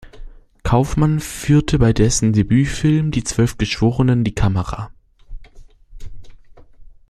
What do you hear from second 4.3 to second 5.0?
Kamera.